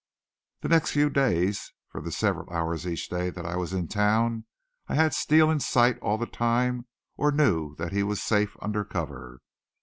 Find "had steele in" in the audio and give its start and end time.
4.95-5.59